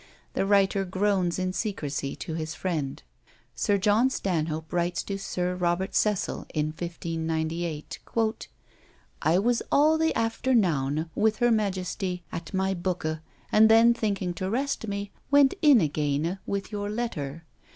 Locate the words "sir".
3.53-3.77, 5.19-5.53